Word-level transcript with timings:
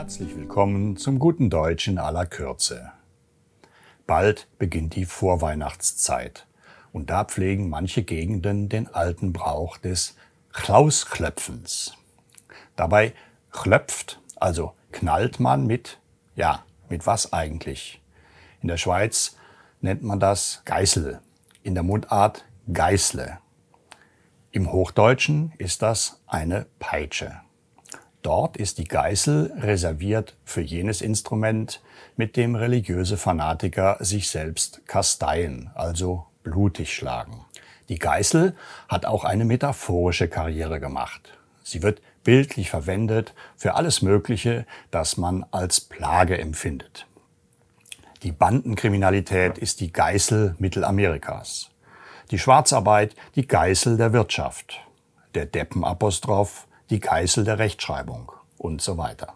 Herzlich 0.00 0.34
willkommen 0.34 0.96
zum 0.96 1.18
guten 1.18 1.50
Deutsch 1.50 1.86
in 1.86 1.98
aller 1.98 2.24
Kürze. 2.24 2.90
Bald 4.06 4.48
beginnt 4.58 4.96
die 4.96 5.04
Vorweihnachtszeit 5.04 6.46
und 6.90 7.10
da 7.10 7.24
pflegen 7.24 7.68
manche 7.68 8.02
Gegenden 8.02 8.70
den 8.70 8.88
alten 8.94 9.34
Brauch 9.34 9.76
des 9.76 10.16
Klausklöpfens. 10.54 11.98
Dabei 12.76 13.12
klöpft, 13.50 14.22
also 14.36 14.72
knallt 14.90 15.38
man 15.38 15.66
mit, 15.66 16.00
ja, 16.34 16.64
mit 16.88 17.06
was 17.06 17.34
eigentlich? 17.34 18.00
In 18.62 18.68
der 18.68 18.78
Schweiz 18.78 19.36
nennt 19.82 20.02
man 20.02 20.18
das 20.18 20.62
Geißel, 20.64 21.20
in 21.62 21.74
der 21.74 21.82
Mundart 21.82 22.46
Geißle. 22.72 23.38
Im 24.50 24.72
Hochdeutschen 24.72 25.52
ist 25.58 25.82
das 25.82 26.22
eine 26.26 26.64
Peitsche. 26.78 27.42
Dort 28.22 28.56
ist 28.56 28.78
die 28.78 28.84
Geißel 28.84 29.52
reserviert 29.58 30.36
für 30.44 30.60
jenes 30.60 31.00
Instrument, 31.00 31.80
mit 32.16 32.36
dem 32.36 32.54
religiöse 32.54 33.16
Fanatiker 33.16 33.96
sich 34.00 34.28
selbst 34.28 34.86
kasteien, 34.86 35.70
also 35.74 36.26
blutig 36.42 36.94
schlagen. 36.94 37.46
Die 37.88 37.98
Geißel 37.98 38.54
hat 38.88 39.06
auch 39.06 39.24
eine 39.24 39.44
metaphorische 39.44 40.28
Karriere 40.28 40.80
gemacht. 40.80 41.32
Sie 41.62 41.82
wird 41.82 42.02
bildlich 42.22 42.68
verwendet 42.68 43.34
für 43.56 43.74
alles 43.74 44.02
Mögliche, 44.02 44.66
das 44.90 45.16
man 45.16 45.46
als 45.50 45.80
Plage 45.80 46.38
empfindet. 46.38 47.06
Die 48.22 48.32
Bandenkriminalität 48.32 49.56
ist 49.56 49.80
die 49.80 49.92
Geißel 49.92 50.56
Mittelamerikas. 50.58 51.70
Die 52.30 52.38
Schwarzarbeit 52.38 53.16
die 53.34 53.46
Geißel 53.46 53.96
der 53.96 54.12
Wirtschaft. 54.12 54.80
Der 55.34 55.46
Deppenapostroph 55.46 56.66
die 56.90 57.00
Geißel 57.00 57.44
der 57.44 57.58
Rechtschreibung 57.58 58.32
und 58.58 58.82
so 58.82 58.98
weiter. 58.98 59.34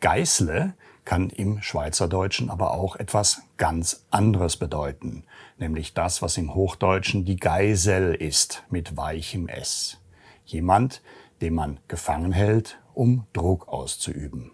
Geißle 0.00 0.74
kann 1.04 1.28
im 1.28 1.60
Schweizerdeutschen 1.60 2.50
aber 2.50 2.72
auch 2.72 2.96
etwas 2.96 3.42
ganz 3.58 4.06
anderes 4.10 4.56
bedeuten, 4.56 5.24
nämlich 5.58 5.92
das, 5.92 6.22
was 6.22 6.38
im 6.38 6.54
Hochdeutschen 6.54 7.26
die 7.26 7.36
Geisel 7.36 8.14
ist 8.14 8.64
mit 8.70 8.96
weichem 8.96 9.48
S. 9.48 9.98
Jemand, 10.46 11.02
den 11.42 11.54
man 11.54 11.80
gefangen 11.88 12.32
hält, 12.32 12.78
um 12.94 13.26
Druck 13.34 13.68
auszuüben. 13.68 14.52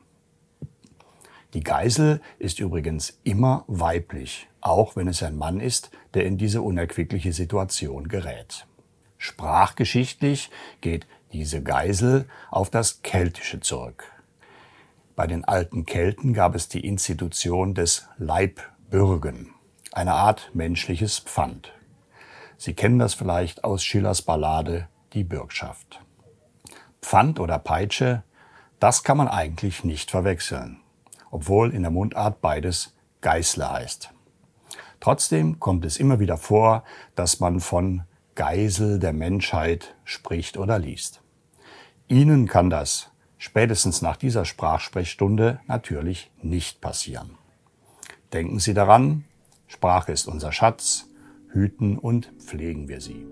Die 1.54 1.62
Geisel 1.62 2.20
ist 2.38 2.60
übrigens 2.60 3.18
immer 3.24 3.64
weiblich, 3.66 4.48
auch 4.60 4.96
wenn 4.96 5.08
es 5.08 5.22
ein 5.22 5.36
Mann 5.36 5.60
ist, 5.60 5.90
der 6.14 6.24
in 6.24 6.38
diese 6.38 6.62
unerquickliche 6.62 7.32
Situation 7.32 8.08
gerät. 8.08 8.66
Sprachgeschichtlich 9.18 10.50
geht 10.80 11.06
diese 11.32 11.62
Geisel 11.62 12.26
auf 12.50 12.70
das 12.70 13.02
Keltische 13.02 13.60
zurück. 13.60 14.04
Bei 15.16 15.26
den 15.26 15.44
alten 15.44 15.84
Kelten 15.84 16.32
gab 16.32 16.54
es 16.54 16.68
die 16.68 16.86
Institution 16.86 17.74
des 17.74 18.08
Leibbürgen, 18.16 19.54
eine 19.92 20.14
Art 20.14 20.50
menschliches 20.54 21.18
Pfand. 21.18 21.72
Sie 22.56 22.74
kennen 22.74 22.98
das 22.98 23.14
vielleicht 23.14 23.64
aus 23.64 23.82
Schillers 23.82 24.22
Ballade 24.22 24.88
Die 25.12 25.24
Bürgschaft. 25.24 26.00
Pfand 27.02 27.40
oder 27.40 27.58
Peitsche, 27.58 28.22
das 28.78 29.02
kann 29.02 29.16
man 29.16 29.28
eigentlich 29.28 29.84
nicht 29.84 30.10
verwechseln, 30.10 30.80
obwohl 31.30 31.74
in 31.74 31.82
der 31.82 31.90
Mundart 31.90 32.40
beides 32.40 32.94
Geißle 33.20 33.70
heißt. 33.70 34.10
Trotzdem 35.00 35.60
kommt 35.60 35.84
es 35.84 35.96
immer 35.96 36.20
wieder 36.20 36.36
vor, 36.36 36.84
dass 37.14 37.40
man 37.40 37.60
von 37.60 38.04
Geisel 38.34 38.98
der 38.98 39.12
Menschheit 39.12 39.94
spricht 40.04 40.56
oder 40.56 40.78
liest. 40.78 41.19
Ihnen 42.10 42.48
kann 42.48 42.70
das 42.70 43.08
spätestens 43.38 44.02
nach 44.02 44.16
dieser 44.16 44.44
Sprachsprechstunde 44.44 45.60
natürlich 45.68 46.32
nicht 46.42 46.80
passieren. 46.80 47.38
Denken 48.32 48.58
Sie 48.58 48.74
daran, 48.74 49.24
Sprache 49.68 50.10
ist 50.10 50.26
unser 50.26 50.50
Schatz, 50.50 51.06
hüten 51.52 51.96
und 51.96 52.32
pflegen 52.40 52.88
wir 52.88 53.00
sie. 53.00 53.24